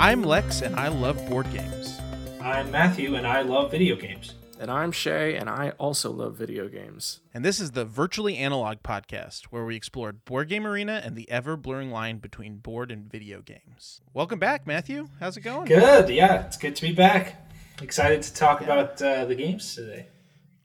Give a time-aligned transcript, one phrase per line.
[0.00, 2.00] I'm Lex, and I love board games.
[2.40, 4.32] I'm Matthew, and I love video games.
[4.58, 7.20] And I'm Shay, and I also love video games.
[7.34, 11.30] And this is the Virtually Analog podcast, where we explored Board Game Arena and the
[11.30, 14.00] ever blurring line between board and video games.
[14.14, 15.08] Welcome back, Matthew.
[15.20, 15.66] How's it going?
[15.66, 17.50] Good, yeah, it's good to be back.
[17.82, 20.06] Excited to talk about uh, the games today.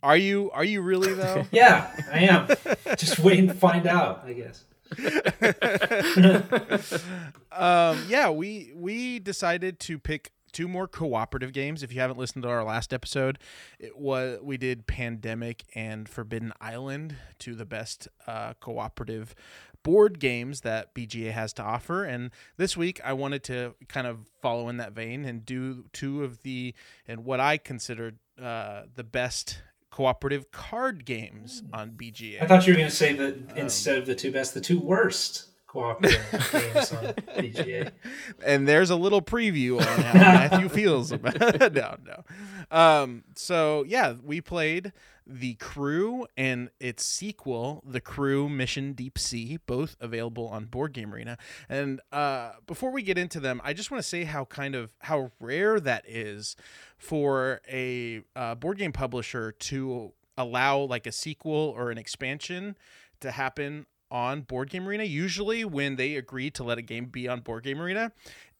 [0.02, 0.50] Are you?
[0.52, 1.44] Are you really though?
[1.52, 2.48] Yeah, I am.
[2.96, 4.64] Just waiting to find out, I guess.
[7.56, 11.84] um, yeah, we we decided to pick two more cooperative games.
[11.84, 13.40] If you haven't listened to our last episode,
[13.78, 19.36] it was we did Pandemic and Forbidden Island, two the best uh, cooperative
[19.84, 22.04] board games that BGA has to offer.
[22.04, 26.24] And this week, I wanted to kind of follow in that vein and do two
[26.24, 26.74] of the
[27.08, 32.42] and what I considered uh, the best cooperative card games on BGA.
[32.42, 34.62] I thought you were going to say that um, instead of the two best, the
[34.62, 37.04] two worst cooperative games on
[37.38, 37.92] BGA.
[38.46, 41.74] And there's a little preview on how Matthew feels about it.
[41.74, 42.78] no, no.
[42.78, 44.94] Um, so yeah, we played
[45.28, 51.14] the Crew and its sequel, The Crew Mission Deep Sea, both available on Board Game
[51.14, 51.38] Arena.
[51.68, 54.96] And uh, before we get into them, I just want to say how kind of
[55.00, 56.56] how rare that is
[56.98, 62.78] for a uh, board game publisher to allow like a sequel or an expansion
[63.22, 65.04] to happen on Board Game Arena.
[65.04, 68.14] Usually, when they agree to let a game be on Board Game Arena,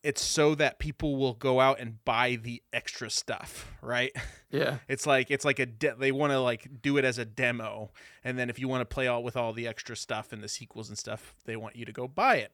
[0.04, 4.12] it's so that people will go out and buy the extra stuff, right?
[4.52, 4.80] Yeah.
[4.90, 7.92] It's like it's like a de- they want to like do it as a demo,
[8.24, 10.50] and then if you want to play all with all the extra stuff and the
[10.50, 12.52] sequels and stuff, they want you to go buy it.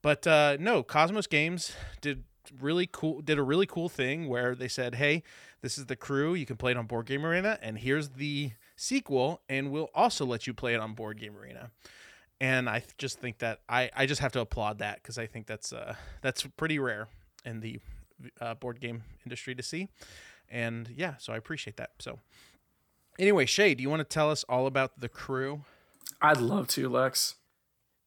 [0.00, 2.22] But uh, no, Kosmos Games did
[2.60, 5.24] really cool did a really cool thing where they said, "Hey,
[5.62, 6.34] this is the crew.
[6.34, 10.24] You can play it on Board Game Arena, and here's the sequel, and we'll also
[10.24, 11.70] let you play it on Board Game Arena."
[12.40, 15.46] And I just think that I, I just have to applaud that because I think
[15.46, 17.08] that's uh that's pretty rare
[17.44, 17.80] in the
[18.40, 19.88] uh, board game industry to see,
[20.48, 21.90] and yeah, so I appreciate that.
[21.98, 22.18] So
[23.18, 25.62] anyway, Shay, do you want to tell us all about the crew?
[26.20, 27.34] I'd love to, Lex.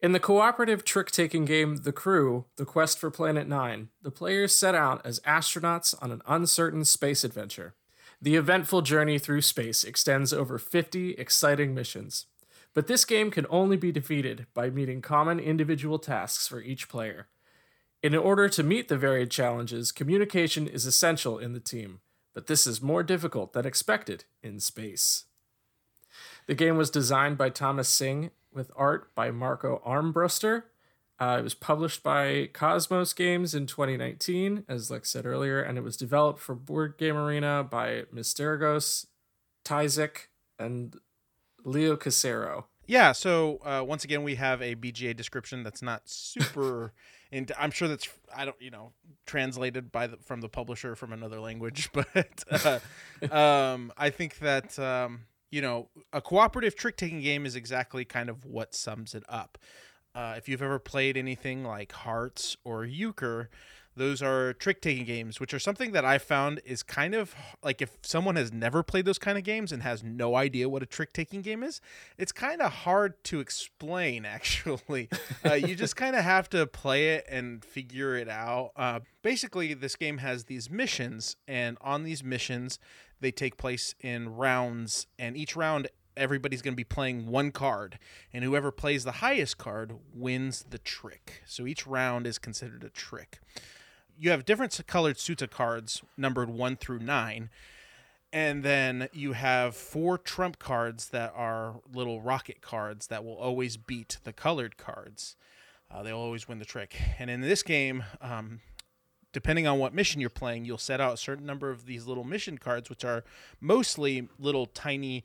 [0.01, 4.55] In the cooperative trick taking game The Crew, The Quest for Planet Nine, the players
[4.55, 7.75] set out as astronauts on an uncertain space adventure.
[8.21, 12.27] The eventful journey through space extends over 50 exciting missions.
[12.79, 17.27] But this game can only be defeated by meeting common individual tasks for each player.
[18.01, 21.99] In order to meet the varied challenges, communication is essential in the team,
[22.33, 25.25] but this is more difficult than expected in space.
[26.47, 30.63] The game was designed by Thomas Sing with art by Marco Armbruster.
[31.19, 35.83] Uh, it was published by Kosmos Games in 2019, as Lex said earlier, and it
[35.83, 39.05] was developed for Board Game Arena by Mystergos,
[39.65, 40.95] Tisaac, and
[41.63, 42.65] Leo Casero.
[42.85, 46.93] Yeah, so uh, once again, we have a BGA description that's not super.
[47.31, 48.93] into, I'm sure that's I don't you know
[49.25, 52.79] translated by the from the publisher from another language, but uh,
[53.33, 58.29] um, I think that um, you know a cooperative trick taking game is exactly kind
[58.29, 59.57] of what sums it up.
[60.15, 63.49] Uh, if you've ever played anything like Hearts or Euchre,
[63.99, 67.81] those are trick taking games, which are something that I found is kind of like
[67.81, 70.85] if someone has never played those kind of games and has no idea what a
[70.85, 71.81] trick taking game is,
[72.17, 75.09] it's kind of hard to explain, actually.
[75.45, 78.71] uh, you just kind of have to play it and figure it out.
[78.77, 82.79] Uh, basically, this game has these missions, and on these missions,
[83.19, 87.99] they take place in rounds, and each round everybody's going to be playing one card,
[88.31, 91.43] and whoever plays the highest card wins the trick.
[91.45, 93.39] So each round is considered a trick
[94.19, 97.49] you have different colored suits of cards numbered one through nine
[98.31, 103.75] and then you have four trump cards that are little rocket cards that will always
[103.75, 105.35] beat the colored cards.
[105.89, 106.95] Uh, they'll always win the trick.
[107.17, 108.59] And in this game um,
[109.31, 112.25] depending on what mission you're playing you'll set out a certain number of these little
[112.25, 113.23] mission cards which are
[113.61, 115.23] mostly little tiny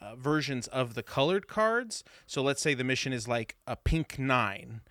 [0.00, 2.04] uh, versions of the colored cards.
[2.26, 4.82] So let's say the mission is like a pink nine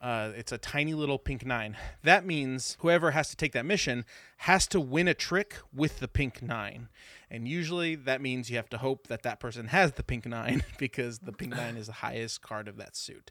[0.00, 1.76] uh, it's a tiny little pink nine.
[2.02, 4.06] That means whoever has to take that mission
[4.38, 6.88] has to win a trick with the pink nine.
[7.30, 10.64] And usually that means you have to hope that that person has the pink nine
[10.78, 13.30] because the pink nine is the highest card of that suit.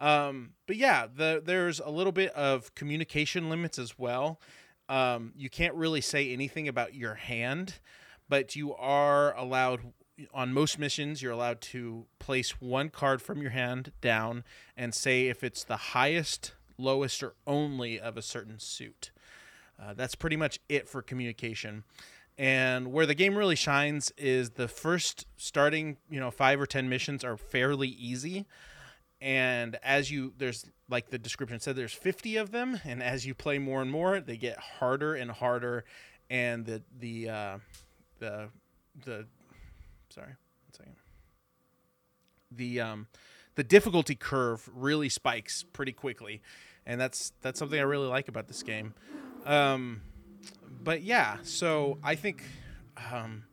[0.00, 4.40] Um, but yeah, the, there's a little bit of communication limits as well.
[4.88, 7.74] Um, you can't really say anything about your hand,
[8.28, 9.80] but you are allowed
[10.34, 14.44] on most missions, you're allowed to place one card from your hand down
[14.76, 19.10] and say if it's the highest, lowest, or only of a certain suit.
[19.80, 21.84] Uh, that's pretty much it for communication.
[22.36, 26.88] And where the game really shines is the first starting, you know, five or ten
[26.88, 28.46] missions are fairly easy.
[29.20, 33.34] and as you there's like the description said there's 50 of them and as you
[33.34, 35.84] play more and more they get harder and harder
[36.30, 37.58] and the the uh,
[38.20, 38.48] the
[39.04, 39.26] the
[40.18, 40.94] sorry one second
[42.50, 43.06] the um
[43.54, 46.42] the difficulty curve really spikes pretty quickly
[46.86, 48.94] and that's that's something i really like about this game
[49.46, 50.00] um
[50.82, 52.42] but yeah so i think
[53.12, 53.44] um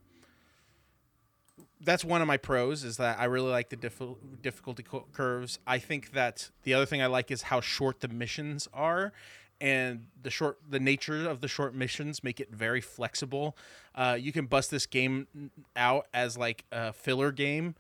[1.81, 4.83] that's one of my pros is that I really like the diffi- difficulty
[5.13, 5.59] curves.
[5.67, 9.13] I think that the other thing I like is how short the missions are,
[9.61, 13.57] and the short the nature of the short missions make it very flexible.
[13.93, 15.27] Uh, you can bust this game
[15.75, 17.75] out as like a filler game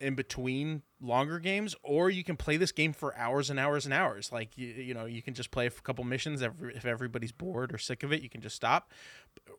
[0.00, 3.94] in between longer games or you can play this game for hours and hours and
[3.94, 4.32] hours.
[4.32, 7.72] Like you, you know you can just play a couple missions every, if everybody's bored
[7.72, 8.90] or sick of it you can just stop.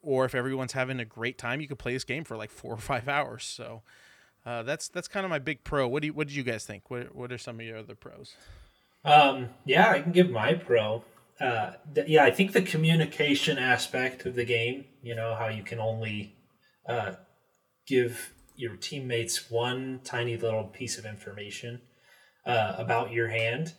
[0.01, 2.73] Or if everyone's having a great time you can play this game for like four
[2.73, 3.45] or five hours.
[3.45, 3.83] So
[4.45, 5.87] uh, that's that's kind of my big pro.
[5.87, 6.91] What do you what did you guys think?
[6.91, 8.35] What, what are some of your other pros?
[9.05, 11.03] Um, yeah i can give my pro
[11.43, 15.63] uh, th- yeah i think the communication aspect of the game you know how you
[15.63, 16.35] can only
[16.87, 17.13] uh,
[17.87, 21.81] give your teammates one tiny little piece of information
[22.45, 23.73] uh, about your hand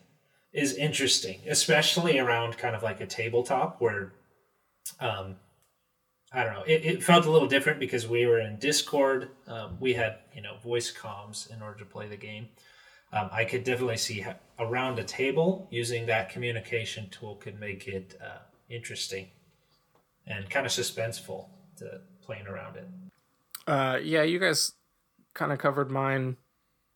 [0.52, 4.12] is interesting, especially around kind of like a tabletop where,
[5.00, 5.36] um,
[6.32, 9.30] I don't know, it, it felt a little different because we were in Discord.
[9.46, 12.48] Um, we had, you know, voice comms in order to play the game.
[13.14, 17.86] Um, I could definitely see how, around a table using that communication tool could make
[17.86, 18.38] it uh,
[18.68, 19.28] interesting
[20.26, 21.46] and kind of suspenseful
[21.76, 22.88] to playing around it.
[23.68, 24.72] Uh, yeah, you guys
[25.32, 26.36] kind of covered mine,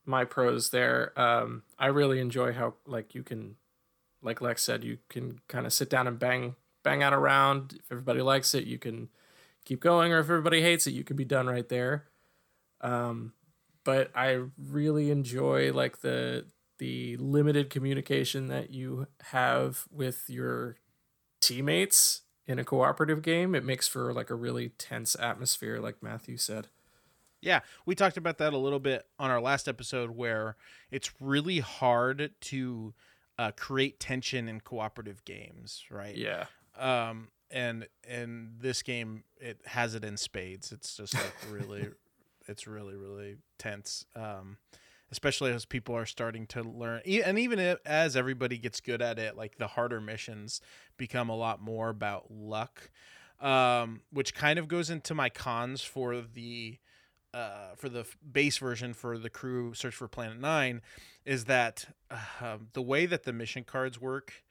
[0.05, 1.19] my pros there.
[1.19, 3.55] Um, I really enjoy how like you can,
[4.21, 7.75] like Lex said, you can kind of sit down and bang bang out a round.
[7.75, 9.09] If everybody likes it, you can
[9.65, 12.07] keep going, or if everybody hates it, you can be done right there.
[12.81, 13.35] Um,
[13.89, 16.45] but I really enjoy like the
[16.77, 20.77] the limited communication that you have with your
[21.41, 26.37] teammates in a cooperative game, it makes for like a really tense atmosphere, like Matthew
[26.37, 26.69] said.
[27.41, 30.57] Yeah, we talked about that a little bit on our last episode, where
[30.91, 32.93] it's really hard to
[33.39, 36.15] uh, create tension in cooperative games, right?
[36.15, 36.45] Yeah.
[36.79, 40.73] Um, and and this game it has it in spades.
[40.73, 41.89] It's just like really,
[42.49, 44.05] it's really really tense.
[44.17, 44.59] Um,
[45.11, 49.37] especially as people are starting to learn and even as everybody gets good at it
[49.37, 50.61] like the harder missions
[50.97, 52.91] become a lot more about luck
[53.41, 56.79] um, which kind of goes into my cons for the
[57.35, 60.83] uh, for the base version for the crew search for planet 9
[61.25, 64.45] is that uh, the way that the mission cards work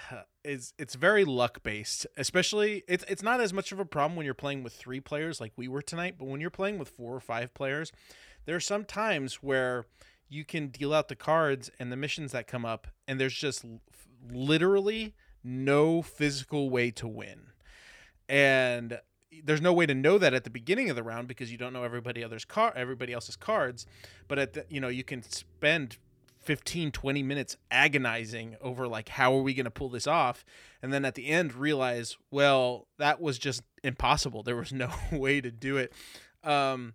[0.44, 4.24] is it's very luck based especially it's it's not as much of a problem when
[4.24, 7.16] you're playing with 3 players like we were tonight but when you're playing with 4
[7.16, 7.90] or 5 players
[8.44, 9.86] there are some times where
[10.28, 13.64] you can deal out the cards and the missions that come up and there's just
[14.32, 15.14] literally
[15.44, 17.48] no physical way to win.
[18.28, 18.98] And
[19.44, 21.72] there's no way to know that at the beginning of the round because you don't
[21.72, 23.84] know everybody other's car everybody else's cards
[24.28, 25.98] but at the you know you can spend
[26.46, 30.44] 15 20 minutes agonizing over like how are we going to pull this off
[30.80, 35.40] and then at the end realize well that was just impossible there was no way
[35.40, 35.92] to do it
[36.44, 36.94] um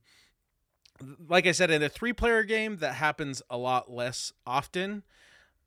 [1.27, 5.03] like I said, in a three player game, that happens a lot less often.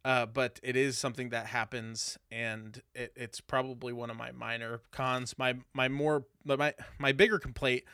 [0.05, 4.83] Uh, but it is something that happens, and it, it's probably one of my minor
[4.91, 5.35] cons.
[5.39, 7.85] My my more my my bigger complaint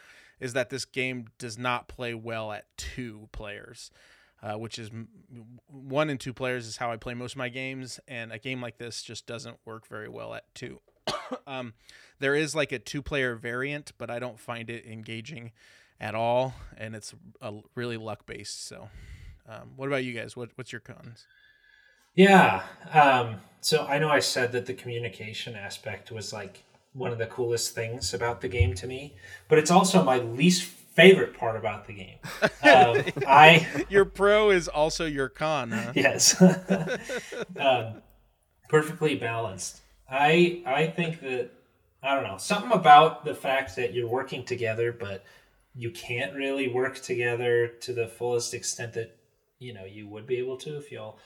[0.41, 3.93] is that this game does not play well at two players,
[4.43, 4.91] uh, which is
[5.67, 8.61] one and two players is how I play most of my games, and a game
[8.61, 10.81] like this just doesn't work very well at two.
[11.47, 11.75] um,
[12.19, 15.53] there is like a two player variant, but I don't find it engaging
[16.01, 18.67] at all, and it's a really luck based.
[18.67, 18.89] So,
[19.49, 20.37] um, what about you guys?
[20.37, 21.27] What what's your cons?
[22.15, 22.63] Yeah.
[22.93, 27.27] Um, so I know I said that the communication aspect was like one of the
[27.27, 29.15] coolest things about the game to me,
[29.49, 32.19] but it's also my least favorite part about the game.
[32.43, 35.71] Um, I your pro is also your con.
[35.71, 35.93] Huh?
[35.95, 36.41] Yes.
[37.57, 38.03] um,
[38.69, 39.81] perfectly balanced.
[40.11, 41.51] I I think that
[42.03, 45.25] I don't know something about the fact that you're working together, but
[45.75, 49.17] you can't really work together to the fullest extent that
[49.59, 51.19] you know you would be able to if y'all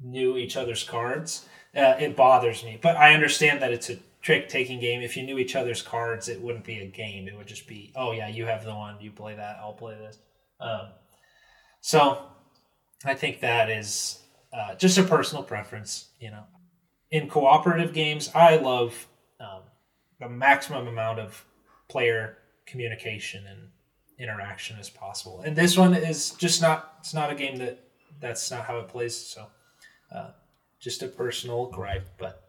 [0.00, 1.46] knew each other's cards.
[1.76, 5.00] Uh, it bothers me, but I understand that it's a trick taking game.
[5.00, 7.28] If you knew each other's cards, it wouldn't be a game.
[7.28, 9.94] It would just be, oh yeah, you have the one, you play that, I'll play
[9.94, 10.18] this.
[10.60, 10.88] Um,
[11.80, 12.26] so
[13.06, 14.18] I think that is
[14.52, 16.10] uh, just a personal preference.
[16.20, 16.42] You know,
[17.10, 19.06] in cooperative games, I love
[19.40, 19.62] um,
[20.20, 21.42] the maximum amount of
[21.88, 23.70] player communication and
[24.18, 25.40] interaction as possible.
[25.40, 27.82] And this one is just not it's not a game that
[28.20, 29.16] that's not how it plays.
[29.16, 29.46] So,
[30.14, 30.32] uh,
[30.80, 32.47] just a personal gripe, but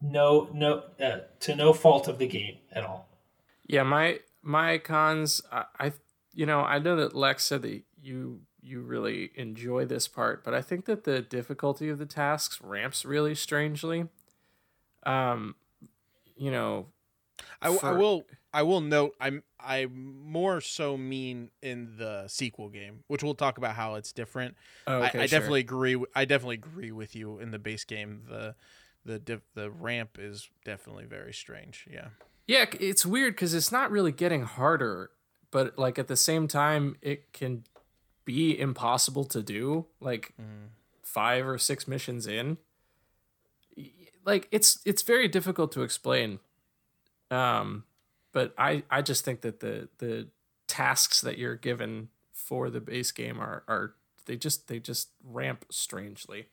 [0.00, 3.08] no, no, uh, to no fault of the game at all.
[3.66, 5.42] Yeah, my my cons.
[5.52, 5.92] I, I
[6.32, 10.54] you know I know that Lex said that you you really enjoy this part, but
[10.54, 14.08] I think that the difficulty of the tasks ramps really strangely.
[15.04, 15.54] Um,
[16.36, 16.86] you know,
[17.62, 23.04] I, I will I will note I'm I more so mean in the sequel game,
[23.08, 24.56] which we'll talk about how it's different.
[24.86, 25.38] Oh, okay, I, I sure.
[25.38, 25.92] definitely agree.
[25.94, 28.22] w- I definitely agree with you in the base game.
[28.28, 28.54] The
[29.04, 31.86] the diff, the ramp is definitely very strange.
[31.90, 32.08] Yeah.
[32.46, 35.10] Yeah, it's weird because it's not really getting harder,
[35.50, 37.64] but like at the same time, it can
[38.24, 39.86] be impossible to do.
[40.00, 40.32] Like
[41.02, 42.58] five or six missions in,
[44.24, 46.38] like it's it's very difficult to explain.
[47.30, 47.84] Um,
[48.32, 50.28] but I I just think that the the
[50.66, 53.94] tasks that you're given for the base game are are
[54.26, 56.46] they just they just ramp strangely.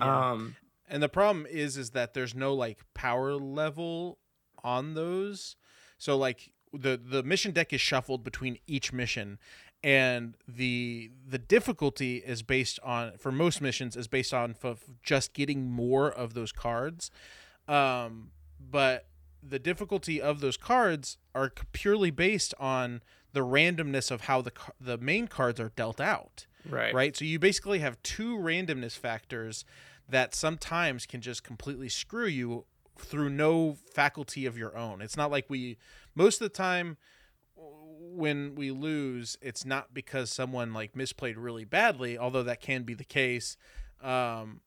[0.00, 0.30] Yeah.
[0.32, 0.56] Um,
[0.90, 4.18] And the problem is is that there's no like power level
[4.62, 5.56] on those.
[5.98, 9.38] So like the the mission deck is shuffled between each mission
[9.82, 15.34] and the the difficulty is based on for most missions is based on f- just
[15.34, 17.10] getting more of those cards.
[17.66, 19.06] Um but
[19.42, 23.02] the difficulty of those cards are purely based on
[23.32, 26.94] the randomness of how the the main cards are dealt out right.
[26.94, 27.16] right?
[27.16, 29.64] So you basically have two randomness factors
[30.08, 32.64] that sometimes can just completely screw you
[32.98, 35.00] through no faculty of your own.
[35.00, 35.76] It's not like we
[36.14, 36.96] most of the time
[37.56, 42.94] when we lose, it's not because someone like misplayed really badly, although that can be
[42.94, 43.56] the case.
[44.02, 44.60] Um,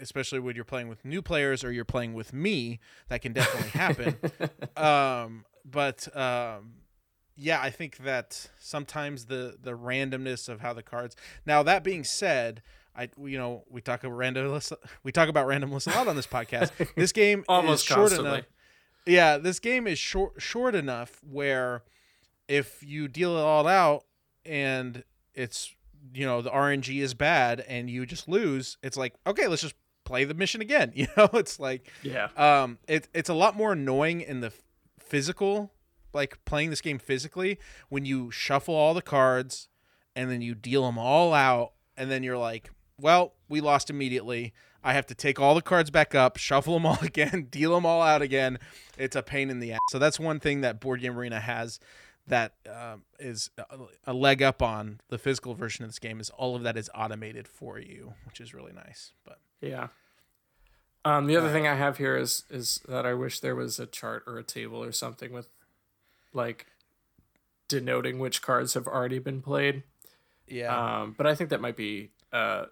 [0.00, 3.70] especially when you're playing with new players or you're playing with me, that can definitely
[3.70, 4.16] happen.
[4.76, 6.74] um, but um,
[7.36, 11.16] yeah, I think that sometimes the the randomness of how the cards.
[11.46, 12.62] Now that being said,
[12.96, 14.72] I you know we talk about randomness
[15.02, 16.70] we talk about randomness a lot on this podcast.
[16.96, 18.30] This game Almost is short constantly.
[18.32, 18.44] enough.
[19.06, 21.82] Yeah, this game is short short enough where
[22.48, 24.04] if you deal it all out
[24.44, 25.74] and it's
[26.14, 29.74] you know the RNG is bad and you just lose, it's like okay, let's just
[30.04, 30.92] play the mission again.
[30.96, 32.28] You know, it's like Yeah.
[32.36, 34.52] um, it, it's a lot more annoying in the
[34.98, 35.72] physical,
[36.12, 37.58] like playing this game physically,
[37.88, 39.68] when you shuffle all the cards
[40.14, 42.70] and then you deal them all out, and then you're like,
[43.02, 44.54] well, we lost immediately.
[44.84, 47.84] I have to take all the cards back up, shuffle them all again, deal them
[47.84, 48.58] all out again.
[48.96, 49.80] It's a pain in the ass.
[49.90, 51.78] So that's one thing that Board Game Arena has
[52.28, 53.50] that um, is
[54.06, 56.88] a- leg up on the physical version of this game is all of that is
[56.94, 59.12] automated for you, which is really nice.
[59.24, 59.88] But Yeah.
[61.04, 63.86] Um, the other thing I have here is is that I wish there was a
[63.86, 65.48] chart or a table or something with
[66.32, 66.66] like
[67.68, 69.82] denoting which cards have already been played.
[70.46, 72.66] yeah, Um, but I think that might be uh,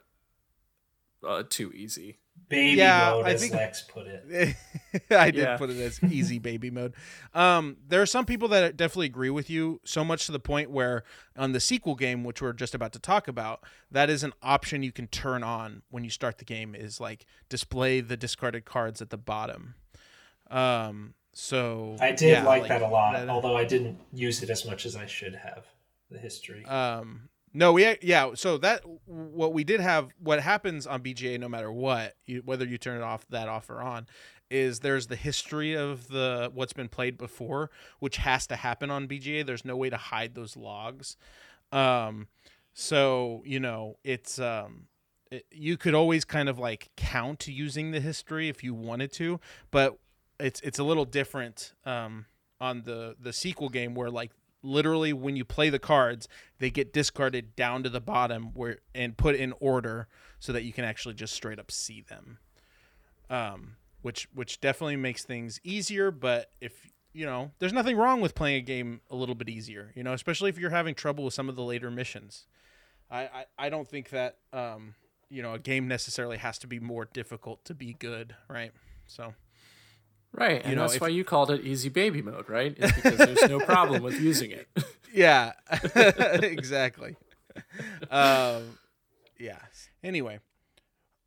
[1.27, 2.19] uh too easy.
[2.49, 4.57] Baby Yeah, mode, I as think- Lex put it.
[5.11, 5.57] I did Yeah.
[5.57, 6.95] put it as easy baby mode.
[7.33, 10.69] Um, there are some people that definitely agree with you, so much to the point
[10.71, 11.05] where
[11.37, 13.63] on the sequel game, which we're just about to talk about,
[13.93, 16.75] that is an option you can turn on when you start the game.
[16.75, 19.75] Is like display the discarded cards at the bottom.
[20.51, 24.51] Um, so I did yeah, like, that a lot, that- although I didn't use it
[24.51, 25.67] as much as I should have.
[26.11, 26.65] The history.
[26.65, 28.31] Um, no, we yeah.
[28.35, 32.65] So that what we did have, what happens on BGA, no matter what, you, whether
[32.65, 34.07] you turn it off, that off or on,
[34.51, 39.09] is there's the history of the what's been played before, which has to happen on
[39.09, 39.45] BGA.
[39.45, 41.17] There's no way to hide those logs.
[41.73, 42.29] Um,
[42.73, 44.87] so you know it's um.
[45.31, 49.39] It, you could always kind of like count using the history if you wanted to,
[49.71, 49.97] but
[50.41, 52.27] it's it's a little different um,
[52.61, 56.93] on the the sequel game where like literally when you play the cards they get
[56.93, 60.07] discarded down to the bottom where and put in order
[60.39, 62.39] so that you can actually just straight up see them.
[63.29, 68.35] Um which which definitely makes things easier but if you know there's nothing wrong with
[68.35, 71.35] playing a game a little bit easier you know especially if you're having trouble with
[71.35, 72.47] some of the later missions.
[73.11, 74.95] I i, I don't think that um
[75.29, 78.73] you know a game necessarily has to be more difficult to be good right?
[79.07, 79.35] So
[80.33, 82.75] Right, and know, that's if- why you called it easy baby mode, right?
[82.79, 84.69] Is because there's no problem with using it.
[85.13, 85.55] Yeah,
[86.41, 87.17] exactly.
[88.13, 88.79] um,
[89.41, 89.59] yeah.
[90.05, 90.39] Anyway,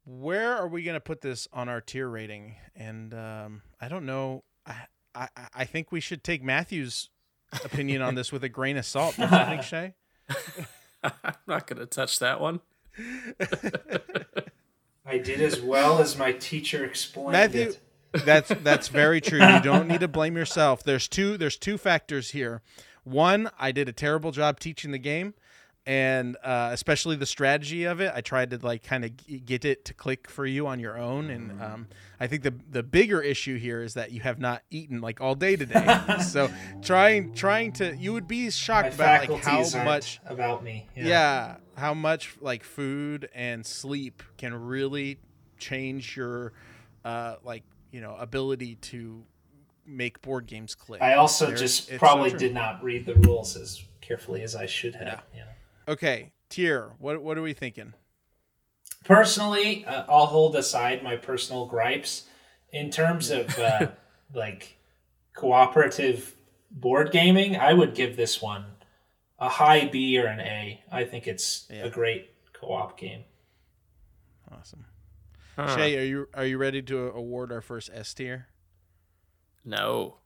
[0.05, 2.55] where are we gonna put this on our tier rating?
[2.77, 4.45] And um, I don't know.
[4.65, 7.09] I, I I think we should take Matthew's
[7.65, 9.17] opinion on this with a grain of salt.
[9.17, 9.95] Don't you think, Shay?
[11.03, 12.61] I'm not gonna touch that one.
[15.05, 17.79] I did as well as my teacher explained Matthew, it.
[18.25, 19.39] That's that's very true.
[19.39, 20.83] You don't need to blame yourself.
[20.83, 22.61] There's two there's two factors here.
[23.03, 25.33] One, I did a terrible job teaching the game.
[25.85, 28.09] and uh, especially the strategy of it.
[28.15, 30.97] I tried to like kind of g- get it to click for you on your
[30.97, 31.87] own, and um,
[32.21, 35.35] I think the the bigger issue here is that you have not eaten like all
[35.35, 35.99] day today.
[36.25, 36.49] so
[36.81, 40.87] trying trying to you would be My shocked about like how much about me.
[40.95, 41.57] yeah.
[41.75, 45.17] how much like food and sleep can really
[45.57, 46.53] change your
[47.03, 47.63] uh like
[47.93, 49.23] you know ability to
[49.85, 53.15] make board games click I also There's- just it's so probably did not read the
[53.15, 55.23] rules as carefully as I should have.
[55.35, 55.43] Yeah.
[55.87, 57.93] okay tier what what are we thinking
[59.05, 62.23] Personally, uh, I'll hold aside my personal gripes
[62.71, 63.87] in terms of uh,
[64.33, 64.77] like
[65.33, 66.35] cooperative
[66.71, 67.57] board gaming.
[67.57, 68.63] I would give this one
[69.39, 70.81] a high B or an A.
[70.89, 71.83] I think it's Yeah.
[71.83, 73.25] a great co-op game.
[74.49, 74.85] awesome
[75.55, 75.75] Huh.
[75.75, 78.47] shay are you are you ready to award our first s tier?
[79.65, 80.17] No.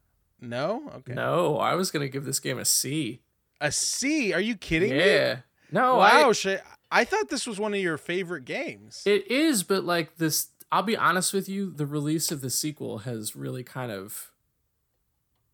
[0.42, 0.92] no?
[0.98, 1.14] Okay.
[1.14, 3.22] No, I was gonna give this game a C.
[3.62, 4.34] a c?
[4.34, 4.98] Are you kidding me?
[5.00, 5.40] Yeah.
[5.72, 9.04] No, wow I, shay i thought this was one of your favorite games.
[9.06, 13.00] It is, but like this I'll be honest with you, the release of the sequel
[13.00, 14.32] has really kind of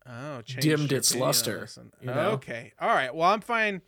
[0.06, 1.68] oh dimmed its luster,
[2.00, 2.30] you know?
[2.32, 2.72] okay.
[2.80, 3.14] All right.
[3.14, 3.82] Well i'm fine.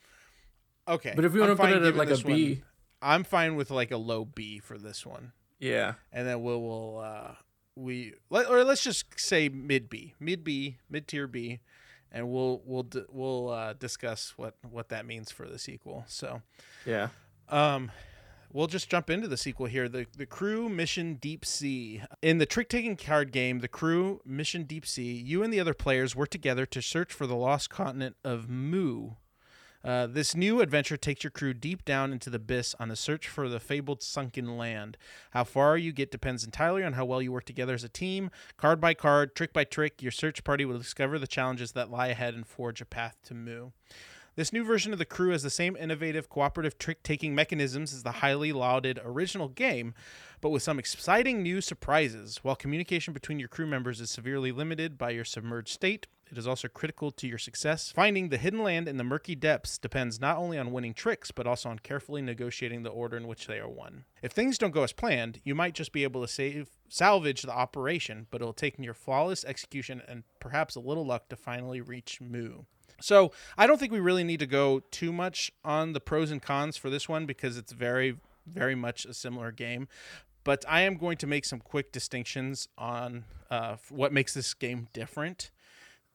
[0.88, 1.12] Okay.
[1.14, 2.62] But if you I'm want to put it at giving like a this one- B,
[3.02, 5.94] I'm fine with like a low B for this one, yeah.
[6.12, 7.32] and then we'll, we'll uh,
[7.76, 11.60] we let, or let's just say mid B, mid B, mid tier B,
[12.10, 16.04] and we'll we'll we'll uh, discuss what what that means for the sequel.
[16.08, 16.40] So,
[16.86, 17.08] Yeah.
[17.50, 17.90] um,
[18.52, 19.88] we'll just jump into the sequel here.
[19.88, 22.02] The the Crew Mission Deep Sea.
[22.22, 25.74] In the trick taking card game, the Crew Mission Deep Sea, you and the other
[25.74, 29.10] players work together to search for the lost continent of Mu.
[29.86, 33.28] Uh, this new adventure takes your crew deep down into the abyss on a search
[33.28, 34.96] for the fabled sunken land.
[35.30, 38.32] How far you get depends entirely on how well you work together as a team.
[38.56, 42.08] Card by card, trick by trick, your search party will discover the challenges that lie
[42.08, 43.70] ahead and forge a path to Mu.
[44.34, 48.02] This new version of the crew has the same innovative cooperative trick taking mechanisms as
[48.02, 49.94] the highly lauded original game,
[50.40, 52.40] but with some exciting new surprises.
[52.42, 56.46] While communication between your crew members is severely limited by your submerged state, it is
[56.46, 57.92] also critical to your success.
[57.94, 61.46] Finding the hidden land in the murky depths depends not only on winning tricks, but
[61.46, 64.04] also on carefully negotiating the order in which they are won.
[64.22, 67.52] If things don't go as planned, you might just be able to save salvage the
[67.52, 72.20] operation, but it'll take your flawless execution and perhaps a little luck to finally reach
[72.20, 72.62] Mu.
[73.00, 76.42] So I don't think we really need to go too much on the pros and
[76.42, 79.88] cons for this one because it's very, very much a similar game.
[80.44, 84.88] But I am going to make some quick distinctions on uh, what makes this game
[84.92, 85.50] different.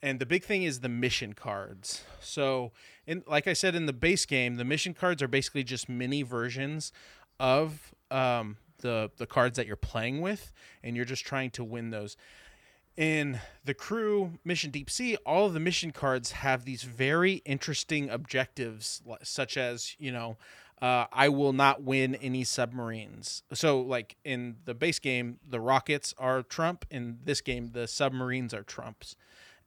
[0.03, 2.03] And the big thing is the mission cards.
[2.19, 2.71] So,
[3.05, 6.23] in like I said in the base game, the mission cards are basically just mini
[6.23, 6.91] versions
[7.39, 10.51] of um, the the cards that you're playing with,
[10.83, 12.17] and you're just trying to win those.
[12.97, 18.09] In the crew mission deep sea all of the mission cards have these very interesting
[18.09, 20.35] objectives such as you know
[20.81, 23.43] uh, i will not win any submarines.
[23.53, 28.53] So like in the base game the rockets are trump in this game the submarines
[28.53, 29.15] are trumps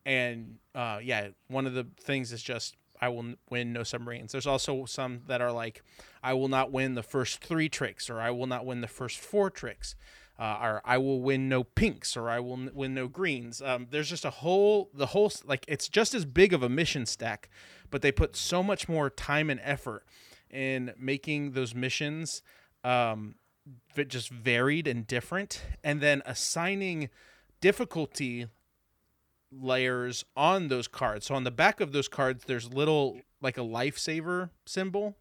[0.06, 4.46] and uh, yeah one of the things is just i will win no submarines there's
[4.46, 5.82] also some that are like
[6.22, 9.18] i will not win the first three tricks or i will not win the first
[9.18, 9.94] four tricks
[10.38, 13.62] uh, or I will win no pinks, or I will n- win no greens.
[13.62, 17.06] Um, there's just a whole, the whole, like it's just as big of a mission
[17.06, 17.48] stack,
[17.90, 20.04] but they put so much more time and effort
[20.50, 22.42] in making those missions
[22.82, 23.36] um,
[24.08, 27.10] just varied and different, and then assigning
[27.60, 28.46] difficulty
[29.60, 31.26] layers on those cards.
[31.26, 35.16] So on the back of those cards, there's little like a lifesaver symbol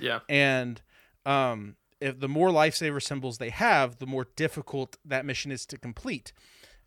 [0.00, 0.20] Yeah.
[0.28, 0.80] and
[1.26, 5.78] um, if the more lifesaver symbols they have, the more difficult that mission is to
[5.78, 6.32] complete.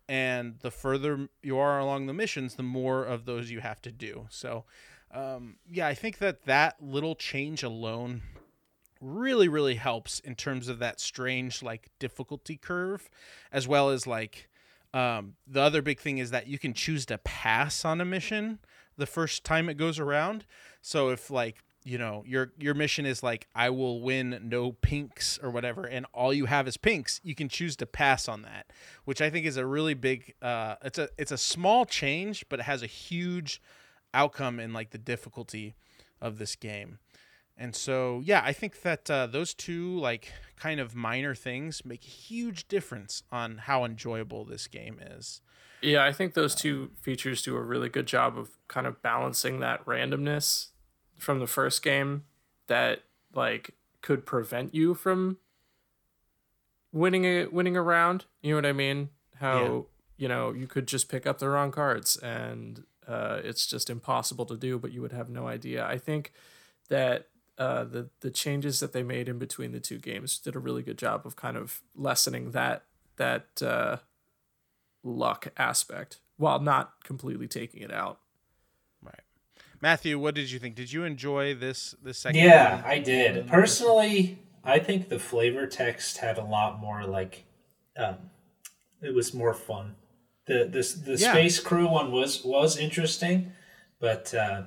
[0.08, 3.92] And the further you are along the missions, the more of those you have to
[3.92, 4.26] do.
[4.30, 4.64] So,
[5.10, 8.22] um, yeah, I think that that little change alone
[9.00, 13.10] really, really helps in terms of that strange like difficulty curve,
[13.52, 14.48] as well as like
[14.94, 18.58] um, the other big thing is that you can choose to pass on a mission
[18.96, 20.44] the first time it goes around.
[20.82, 25.38] So if like you know your your mission is like I will win no pinks
[25.42, 28.66] or whatever, and all you have is pinks, you can choose to pass on that,
[29.04, 30.34] which I think is a really big.
[30.42, 33.62] Uh, it's a it's a small change, but it has a huge
[34.14, 35.74] outcome in like the difficulty
[36.20, 36.98] of this game.
[37.60, 42.04] And so, yeah, I think that uh, those two like kind of minor things make
[42.04, 45.40] a huge difference on how enjoyable this game is.
[45.82, 49.58] Yeah, I think those two features do a really good job of kind of balancing
[49.60, 50.68] that randomness
[51.18, 52.24] from the first game
[52.68, 53.00] that
[53.34, 55.38] like could prevent you from
[56.92, 58.24] winning a winning a round.
[58.40, 59.10] You know what I mean?
[59.36, 59.80] How Yeah.
[60.16, 64.44] you know you could just pick up the wrong cards and uh, it's just impossible
[64.46, 65.84] to do, but you would have no idea.
[65.86, 66.32] I think
[66.88, 70.60] that uh, the the changes that they made in between the two games did a
[70.60, 72.84] really good job of kind of lessening that
[73.16, 73.96] that uh,
[75.02, 78.20] luck aspect while not completely taking it out.
[79.02, 79.22] Right,
[79.80, 80.74] Matthew, what did you think?
[80.76, 82.40] Did you enjoy this this second?
[82.40, 82.84] Yeah, game?
[82.86, 83.46] I did.
[83.48, 87.44] Personally, I think the flavor text had a lot more like,
[87.96, 88.16] um,
[89.02, 89.96] it was more fun.
[90.46, 91.32] The the the Yeah.
[91.32, 93.52] space crew one was was interesting,
[94.00, 94.62] but uh,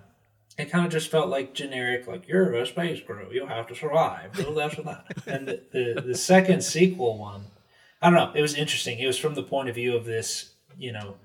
[0.62, 2.08] it kind of just felt like generic.
[2.08, 4.38] Like you're a space crew, you have to survive.
[4.39, 5.06] Or that.
[5.28, 7.45] and the, the the second sequel one,
[8.02, 8.32] I don't know.
[8.34, 9.00] It was interesting.
[9.00, 11.15] It was from the point of view of this, you know,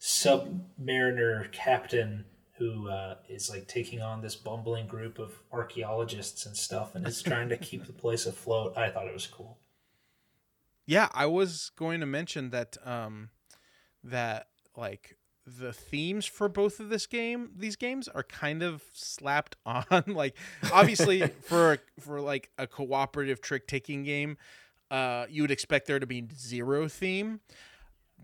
[0.00, 2.24] submariner captain
[2.58, 7.22] who uh, is like taking on this bumbling group of archaeologists and stuff, and is
[7.22, 8.76] trying to keep the place afloat.
[8.76, 9.58] I thought it was cool.
[10.86, 13.30] Yeah, I was going to mention that um
[14.04, 19.56] that like the themes for both of this game these games are kind of slapped
[19.66, 20.36] on like
[20.72, 24.36] obviously for for like a cooperative trick taking game
[24.90, 27.40] uh you would expect there to be zero theme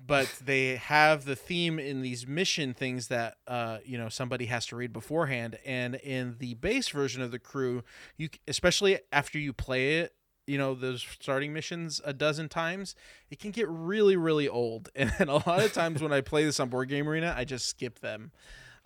[0.07, 4.67] but they have the theme in these mission things that uh you know somebody has
[4.67, 5.59] to read beforehand.
[5.65, 7.83] And in the base version of the crew
[8.17, 10.15] you especially after you play it
[10.49, 12.95] you know those starting missions a dozen times
[13.31, 14.91] it can get really really old.
[14.97, 17.67] And a lot of times when i play this on board game arena i just
[17.67, 18.33] skip them.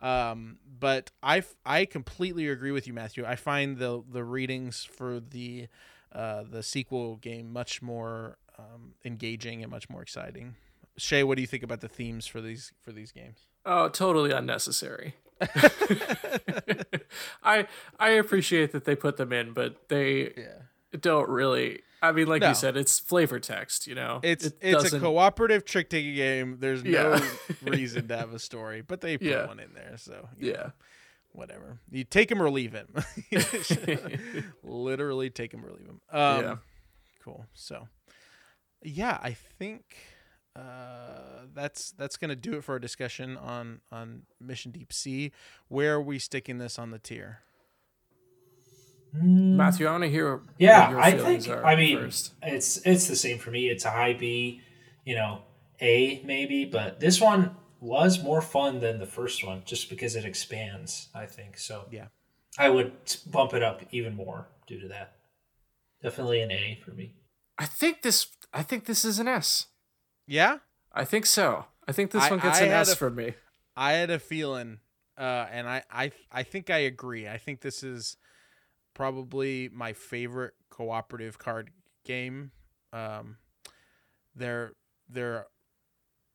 [0.01, 3.25] Um, but I completely agree with you matthew.
[3.25, 5.69] I find the the readings for the
[6.13, 10.57] uh, the sequel game much more um, engaging and much more exciting.
[10.97, 13.47] Shay what do you think about the themes for these for these games?
[13.65, 15.15] Oh, totally unnecessary.
[17.43, 17.67] I
[17.99, 20.63] I appreciate that they put them in, but they yeah
[21.01, 21.81] don't really.
[22.05, 22.49] I mean, like No.
[22.49, 23.87] you said, it's flavor text.
[23.87, 27.29] You know, it's It it's a doesn't- cooperative trick taking game there's no Yeah.
[27.63, 29.47] reason to have a story but they put Yeah.
[29.47, 30.53] one in there so Yeah.
[30.53, 30.73] know.
[31.31, 31.79] whatever.
[31.91, 32.89] You take him or leave him.
[34.63, 36.01] Literally take him or leave him.
[36.11, 36.57] Um, Yeah.
[37.23, 37.47] Cool.
[37.55, 37.89] So,
[38.83, 39.97] yeah, I think
[40.57, 45.33] uh, that's that's gonna do it for our discussion on on Mission Deep Sea.
[45.69, 47.41] Where are we sticking this on the tier?
[49.13, 50.37] Matthew, I want to hear.
[50.37, 51.59] what Yeah, your I feelings think.
[51.59, 52.33] are I mean, first.
[52.43, 53.69] it's it's the same for me.
[53.69, 54.63] It's a high B,
[55.05, 55.43] you know,
[55.81, 60.25] A maybe, but this one was more fun than the first one just because it
[60.25, 61.09] expands.
[61.15, 61.87] I think so.
[61.91, 62.07] Yeah.
[62.59, 62.93] I would
[63.31, 65.17] bump it up even more due to that.
[66.03, 67.15] Definitely an A for me.
[67.59, 68.27] I think this.
[68.53, 69.67] I think this is an S.
[70.27, 70.59] Yeah,
[70.93, 71.67] I think so.
[71.87, 73.35] I think this I- one gets I an had S a- from me.
[73.77, 74.81] I had a feeling,
[75.19, 77.27] uh, and I, I I think I agree.
[77.29, 78.17] I think this is
[78.95, 81.71] probably my favorite cooperative card
[82.05, 82.51] game.
[82.93, 83.37] Um,
[84.35, 84.73] there
[85.09, 85.47] there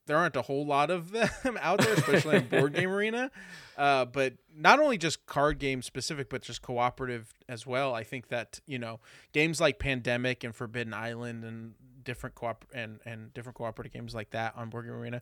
[0.05, 1.29] there aren't a whole lot of them
[1.61, 3.29] out there, especially in board game arena.
[3.77, 7.93] Uh, but not only just card game specific, but just cooperative as well.
[7.93, 8.99] I think that you know
[9.33, 14.31] games like Pandemic and Forbidden Island and different coop and and different cooperative games like
[14.31, 15.21] that on board game arena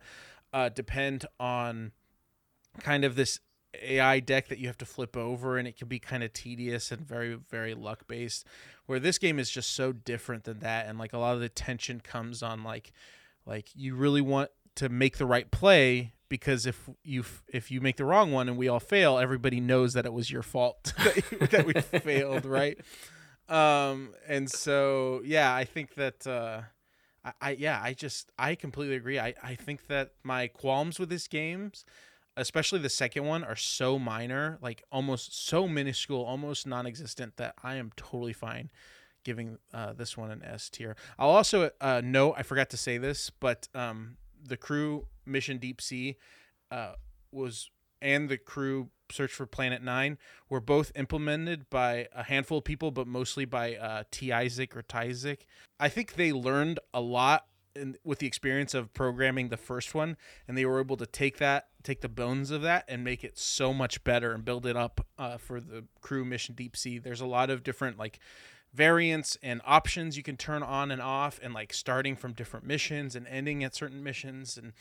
[0.53, 1.91] uh, depend on
[2.79, 3.39] kind of this
[3.81, 6.91] AI deck that you have to flip over, and it can be kind of tedious
[6.91, 8.45] and very, very luck based.
[8.85, 11.49] Where this game is just so different than that, and like a lot of the
[11.49, 12.91] tension comes on like,
[13.45, 17.97] like you really want to make the right play because if you if you make
[17.97, 21.49] the wrong one and we all fail, everybody knows that it was your fault that,
[21.51, 22.77] that we failed, right?
[23.47, 26.25] Um, and so yeah, I think that.
[26.25, 26.61] Uh,
[27.23, 29.19] I, I yeah, I just I completely agree.
[29.19, 31.85] I, I think that my qualms with this games,
[32.37, 37.75] especially the second one, are so minor, like almost so minuscule, almost non-existent that I
[37.75, 38.69] am totally fine
[39.23, 40.95] giving uh, this one an S tier.
[41.17, 45.81] I'll also uh, note I forgot to say this, but um, the crew mission Deep
[45.81, 46.17] Sea
[46.71, 46.93] uh,
[47.31, 47.69] was
[48.01, 50.17] and the crew search for Planet Nine
[50.49, 54.31] were both implemented by a handful of people, but mostly by uh, T.
[54.31, 55.45] Isaac or Ty Isaac.
[55.79, 60.17] I think they learned a lot in, with the experience of programming the first one,
[60.47, 63.37] and they were able to take that, take the bones of that, and make it
[63.37, 66.97] so much better and build it up uh, for the crew mission Deep Sea.
[66.97, 68.19] There's a lot of different like
[68.73, 73.15] variants and options you can turn on and off, and like starting from different missions
[73.15, 74.73] and ending at certain missions and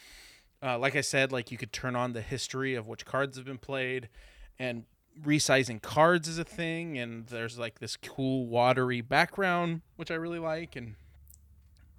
[0.64, 3.44] uh, like I said, like you could turn on the history of which cards have
[3.44, 4.08] been played,
[4.58, 4.84] and
[5.22, 6.96] resizing cards is a thing.
[6.96, 10.94] And there's like this cool watery background, which I really like, and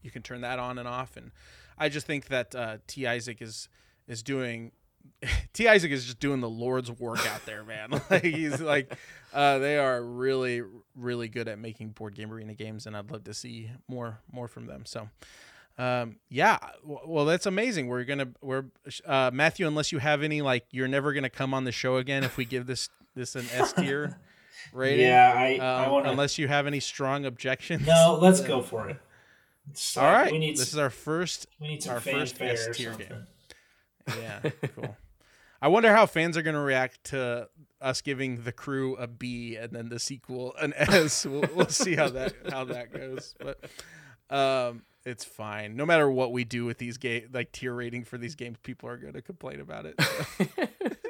[0.05, 1.17] you can turn that on and off.
[1.17, 1.31] And
[1.77, 3.67] I just think that uh, T Isaac is
[4.07, 4.71] is doing.
[5.53, 7.89] T Isaac is just doing the Lord's work out there, man.
[8.09, 8.91] like he's like,
[9.33, 10.61] uh, they are really,
[10.95, 14.47] really good at making board game arena games, and I'd love to see more, more
[14.47, 14.83] from them.
[14.85, 15.07] So,
[15.77, 17.87] um, yeah, w- well, that's amazing.
[17.87, 18.65] We're gonna, we're
[19.05, 19.67] uh, Matthew.
[19.67, 22.45] Unless you have any, like, you're never gonna come on the show again if we
[22.45, 24.17] give this this an S tier.
[24.73, 25.05] rating.
[25.05, 26.11] Yeah, I, I Um, want to.
[26.11, 27.85] Unless you have any strong objections.
[27.85, 28.97] No, let's go for it.
[29.71, 31.47] It's All we need this is our first.
[31.59, 33.27] we need some our first fanfare S tier game.
[34.21, 34.95] Yeah, cool.
[35.61, 37.49] I wonder how fans are going to react to
[37.81, 41.25] us giving the crew a B and then the sequel an S.
[41.25, 43.33] We'll, we'll see how that how that goes.
[43.39, 43.63] But
[44.29, 45.75] um, it's fine.
[45.75, 48.89] No matter what we do with these game like tier rating for these games, people
[48.89, 49.95] are going to complain about it.
[49.99, 50.67] so.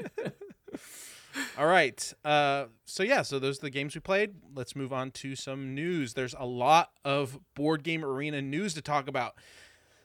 [1.58, 2.14] All right.
[2.24, 4.36] Uh, so yeah, so those are the games we played.
[4.54, 6.14] Let's move on to some news.
[6.14, 9.36] There's a lot of board game arena news to talk about.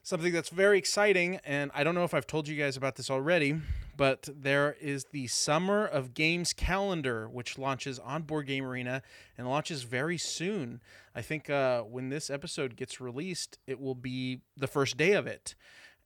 [0.02, 3.10] Something that's very exciting, and I don't know if I've told you guys about this
[3.10, 3.60] already,
[3.96, 9.02] but there is the Summer of Games calendar, which launches on Board Game Arena
[9.36, 10.80] and launches very soon.
[11.14, 15.26] I think uh, when this episode gets released, it will be the first day of
[15.26, 15.54] it.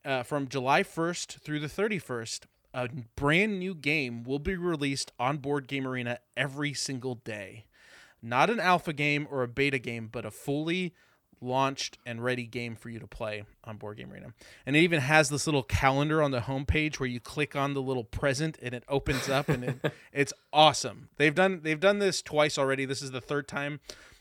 [0.04, 2.40] Uh, from July 1st through the 31st,
[2.74, 7.66] a brand new game will be released on Board Game Arena every single day.
[8.20, 10.92] Not an alpha game or a beta game, but a fully
[11.40, 14.32] launched and ready game for you to play on Board Game Arena.
[14.66, 17.82] And it even has this little calendar on the homepage where you click on the
[17.82, 21.10] little present and it opens up and it, it's awesome.
[21.16, 22.84] They've done they've done this twice already.
[22.87, 23.80] This is the third time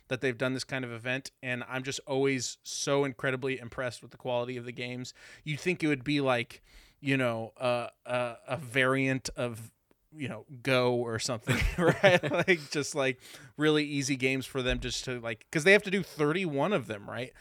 [0.10, 4.12] that they've done this kind of event and I'm just always so incredibly impressed with
[4.12, 5.14] the quality of the games.
[5.44, 6.62] You'd think it would be like,
[7.04, 9.72] you know, uh, uh, a variant of
[10.16, 13.20] you know go or something right like just like
[13.58, 16.86] really easy games for them just to like because they have to do 31 of
[16.86, 17.34] them right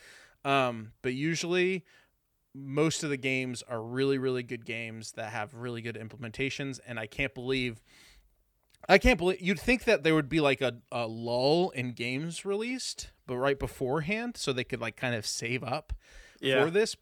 [0.46, 1.84] um but usually
[2.54, 6.98] most of the games are really really good games that have really good implementations and
[6.98, 7.82] i can't believe
[8.88, 12.46] i can't believe you'd think that there would be like a, a lull in games
[12.46, 15.92] released but right beforehand so they could like kind of save up
[16.40, 16.64] Yeah.
[16.64, 16.96] for this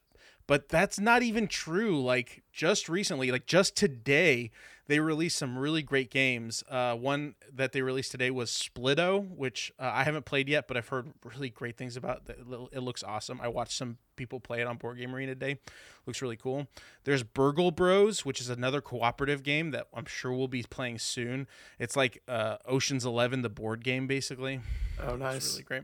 [0.50, 4.50] but that's not even true like just recently like just today
[4.88, 6.64] they released some really great games.
[6.68, 10.76] Uh, one that they released today was Splito which uh, i haven't played yet but
[10.76, 12.40] i've heard really great things about it
[12.72, 13.40] it looks awesome.
[13.40, 15.60] I watched some people play it on board game arena today.
[16.04, 16.66] Looks really cool.
[17.04, 21.46] There's burgle bros which is another cooperative game that i'm sure we'll be playing soon.
[21.78, 24.58] It's like uh, oceans 11 the board game basically.
[24.98, 25.52] Oh, it's nice.
[25.52, 25.82] really great.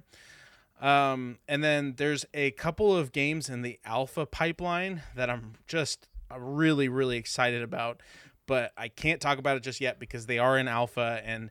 [0.81, 6.07] Um, and then there's a couple of games in the alpha pipeline that I'm just
[6.31, 8.03] uh, really, really excited about,
[8.47, 11.51] but I can't talk about it just yet because they are in alpha and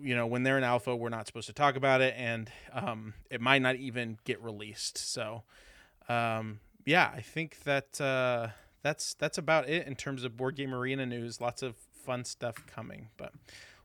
[0.00, 3.12] you know when they're in alpha we're not supposed to talk about it and um,
[3.28, 4.98] it might not even get released.
[4.98, 5.42] So
[6.08, 8.48] um, yeah i think that uh,
[8.82, 11.40] that's that's about it in terms of board game arena news.
[11.40, 13.32] Lots of fun stuff coming but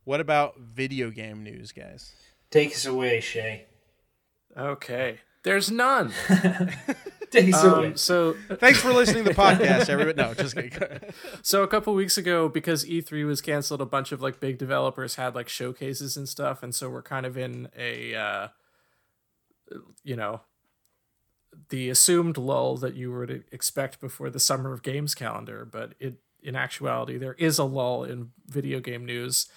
[0.03, 2.13] what about video game news guys?
[2.51, 3.65] Take us away, Shay.
[4.57, 5.19] Okay.
[5.43, 6.11] There's none.
[7.31, 7.87] Take us away.
[7.87, 10.21] Um, so Thanks for listening to the podcast, everybody.
[10.21, 10.71] No, just kidding.
[11.41, 15.15] So a couple weeks ago, because E3 was canceled, a bunch of like big developers
[15.15, 18.47] had like showcases and stuff, and so we're kind of in a, uh,
[20.03, 20.41] you know,
[21.69, 25.67] the assumed lull that you would expect before the Summer of Games calendar.
[25.71, 29.47] But it, in actuality, there is a lull in video game news.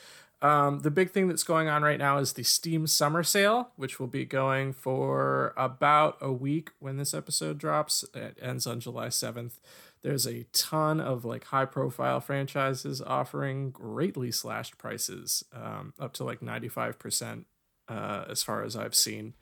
[0.43, 4.01] Um, the big thing that's going on right now is the Steam Summer Sale, which
[4.01, 8.05] will be going for about a week when this episode drops.
[8.13, 9.61] It ends on July 7th.
[10.03, 16.25] There's a ton of like high profile franchises offering greatly slashed prices, um, up to
[16.25, 17.45] like 95%
[17.89, 19.35] uh, as far as I've seen.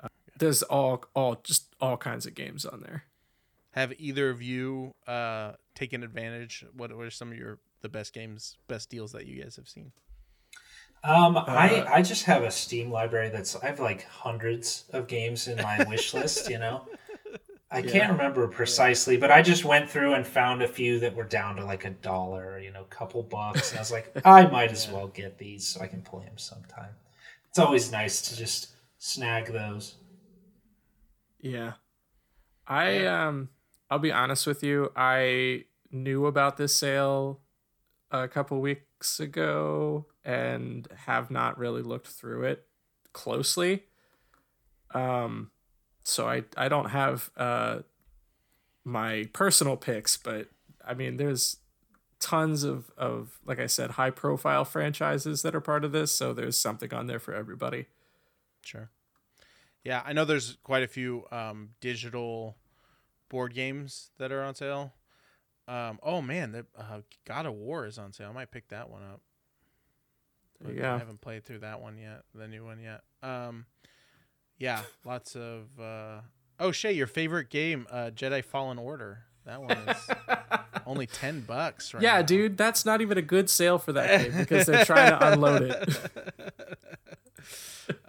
[0.00, 0.06] Uh,
[0.38, 3.04] there's all all just all kinds of games on there.
[3.72, 6.64] Have either of you uh, taken advantage?
[6.76, 9.68] What what are some of your the best games, best deals that you guys have
[9.68, 9.90] seen?
[11.04, 15.48] Um, I I just have a Steam library that's I have like hundreds of games
[15.48, 16.48] in my wish list.
[16.48, 16.86] You know,
[17.70, 21.24] I can't remember precisely, but I just went through and found a few that were
[21.24, 24.46] down to like a dollar, you know, a couple bucks, and I was like, I
[24.46, 26.94] might as well get these so I can play them sometime.
[27.48, 29.96] It's always nice to just snag those.
[31.40, 31.72] Yeah.
[32.66, 33.48] I um
[33.90, 37.40] I'll be honest with you, I knew about this sale
[38.12, 38.82] a couple weeks
[39.20, 42.66] ago and have not really looked through it
[43.12, 43.84] closely.
[44.94, 45.50] Um
[46.04, 47.80] so I I don't have uh
[48.84, 50.48] my personal picks, but
[50.84, 51.58] I mean there's
[52.20, 56.32] tons of of like I said high profile franchises that are part of this, so
[56.32, 57.86] there's something on there for everybody.
[58.64, 58.90] Sure.
[59.84, 62.56] Yeah, I know there's quite a few um, digital
[63.28, 64.92] board games that are on sale.
[65.68, 68.28] Um, oh man, the uh, God of War is on sale.
[68.30, 69.20] I might pick that one up.
[70.60, 73.02] But I haven't played through that one yet, the new one yet.
[73.22, 73.66] Um,
[74.58, 75.68] yeah, lots of.
[75.80, 76.20] Uh,
[76.60, 79.24] oh, Shay, your favorite game, uh, Jedi Fallen Order.
[79.44, 79.96] That one is
[80.86, 82.02] Only ten bucks, right?
[82.02, 82.22] yeah, now.
[82.22, 85.62] dude, that's not even a good sale for that game because they're trying to unload
[85.62, 86.68] it.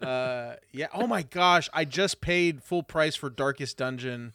[0.01, 0.87] Uh, yeah.
[0.93, 4.33] Oh my gosh, I just paid full price for Darkest Dungeon,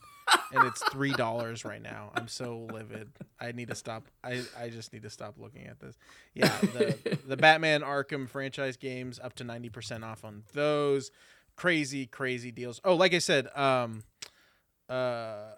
[0.52, 2.10] and it's three dollars right now.
[2.14, 3.10] I'm so livid.
[3.40, 4.06] I need to stop.
[4.24, 5.96] I, I just need to stop looking at this.
[6.34, 11.10] Yeah, the the Batman Arkham franchise games up to ninety percent off on those.
[11.56, 12.80] Crazy, crazy deals.
[12.84, 14.04] Oh, like I said, um,
[14.88, 15.54] uh, uh,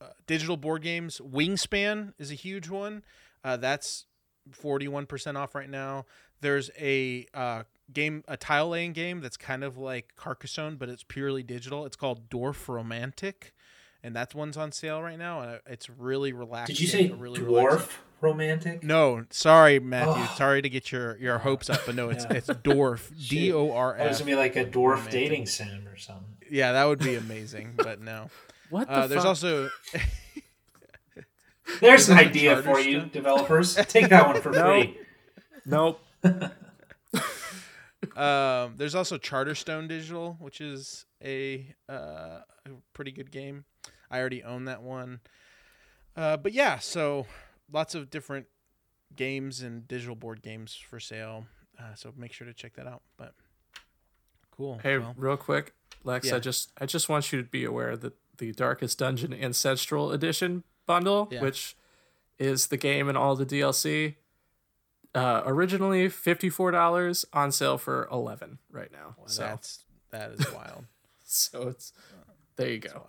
[0.00, 1.20] uh digital board games.
[1.20, 3.02] Wingspan is a huge one.
[3.44, 4.06] Uh, that's
[4.50, 6.06] forty one percent off right now.
[6.42, 11.02] There's a uh, game, a tile laying game that's kind of like Carcassonne, but it's
[11.04, 11.86] purely digital.
[11.86, 13.52] It's called Dorfromantik,
[14.02, 16.74] and that one's on sale right now, and it's really relaxing.
[16.74, 17.88] Did you say really dwarf relaxing-
[18.20, 18.82] romantic?
[18.84, 20.22] No, sorry, Matthew.
[20.24, 20.34] Oh.
[20.36, 22.36] Sorry to get your your hopes up, but no, it's Yeah.
[22.36, 23.10] it's Dorf.
[23.28, 25.10] D O R That was gonna be like a dwarf Romantic.
[25.12, 26.26] dating sim or something.
[26.50, 28.28] Yeah, that would be amazing, but no.
[28.68, 29.28] What the Uh, there's fuck?
[29.28, 29.70] also
[31.80, 33.12] There's an idea for you, stuff?
[33.12, 33.74] developers.
[33.88, 34.64] Take that one for No.
[34.64, 34.98] free.
[35.64, 36.00] nope.
[38.16, 43.64] Um, there's also Charterstone Digital, which is a uh, a pretty good game.
[44.10, 45.20] I already own that one.
[46.16, 47.26] Uh, but yeah, so
[47.72, 48.46] lots of different
[49.16, 51.46] games and digital board games for sale.
[51.78, 53.02] Uh, so make sure to check that out.
[53.16, 53.34] But
[54.50, 54.78] cool.
[54.82, 55.72] Hey, Well, real quick,
[56.04, 56.36] Lex, Yeah.
[56.36, 60.64] I just I just want you to be aware that the Darkest Dungeon Ancestral Edition
[60.86, 61.40] bundle, Yeah.
[61.42, 61.76] which
[62.38, 64.16] is the game and all the DLC,
[65.14, 69.16] uh, originally fifty four dollars on sale for eleven right now.
[69.26, 70.84] so that's that is wild.
[71.24, 71.92] so it's
[72.56, 73.06] there you go.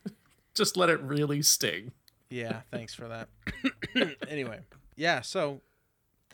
[0.54, 1.92] Just let it really sting.
[2.30, 3.28] Yeah, thanks for that.
[4.28, 4.60] anyway,
[4.96, 5.60] yeah, so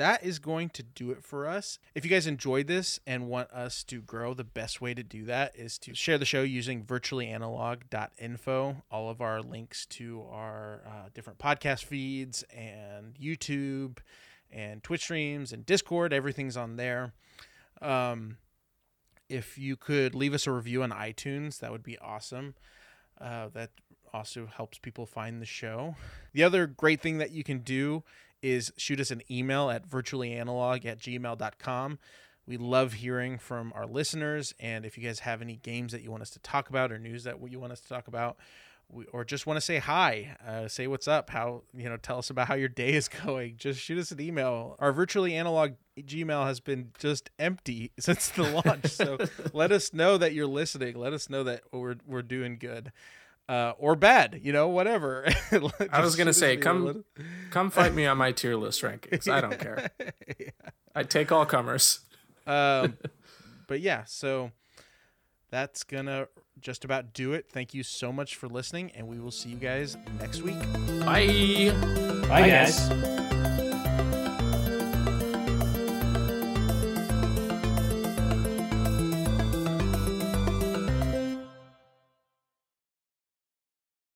[0.00, 1.78] that is going to do it for us.
[1.94, 5.24] If you guys enjoyed this and want us to grow, the best way to do
[5.26, 8.76] that is to share the show using virtuallyanalog.info.
[8.90, 13.98] All of our links to our uh, different podcast feeds and YouTube
[14.52, 17.12] and Twitch streams and Discord, everything's on there.
[17.80, 18.36] Um,
[19.28, 22.54] if you could leave us a review on iTunes, that would be awesome.
[23.20, 23.70] Uh, that
[24.12, 25.94] also helps people find the show.
[26.32, 28.02] The other great thing that you can do
[28.42, 31.98] is shoot us an email at virtuallyanalog at gmail.com.
[32.46, 34.54] We love hearing from our listeners.
[34.58, 36.98] And if you guys have any games that you want us to talk about or
[36.98, 38.38] news that you want us to talk about,
[38.92, 42.18] we, or just want to say hi, uh, say what's up, how, you know, tell
[42.18, 44.76] us about how your day is going, just shoot us an email.
[44.78, 48.86] Our virtually analog Gmail has been just empty since the launch.
[48.88, 49.18] So
[49.52, 50.96] let us know that you're listening.
[50.96, 52.92] Let us know that we're, we're doing good
[53.48, 55.26] uh, or bad, you know, whatever.
[55.90, 57.02] I was gonna say, come- email.
[57.50, 59.30] Come fight me on my tier list rankings.
[59.30, 59.90] I don't care.
[60.94, 62.00] I take all comers.
[62.46, 62.96] um,
[63.66, 64.52] but yeah, so
[65.50, 66.28] that's gonna
[66.60, 67.46] just about do it.
[67.50, 70.58] Thank you so much for listening, and we will see you guys next week.
[71.04, 71.72] Bye.
[72.28, 73.29] Bye, guys.